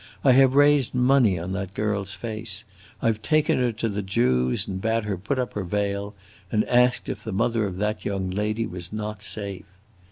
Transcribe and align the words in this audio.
I 0.23 0.31
have 0.31 0.55
raised 0.55 0.95
money 0.95 1.37
on 1.37 1.51
that 1.51 1.75
girl's 1.75 2.15
face! 2.15 2.63
I 3.03 3.11
've 3.11 3.21
taken 3.21 3.59
her 3.59 3.71
to 3.73 3.87
the 3.87 4.01
Jews 4.01 4.67
and 4.67 4.81
bade 4.81 5.03
her 5.03 5.15
put 5.15 5.37
up 5.37 5.53
her 5.53 5.63
veil, 5.63 6.15
and 6.51 6.63
asked 6.65 7.07
if 7.07 7.23
the 7.23 7.31
mother 7.31 7.67
of 7.67 7.77
that 7.77 8.03
young 8.03 8.31
lady 8.31 8.65
was 8.65 8.91
not 8.91 9.21
safe! 9.21 9.65